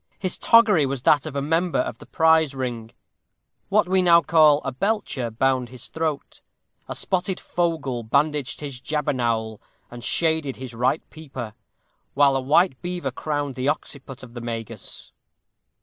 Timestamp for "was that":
0.87-1.27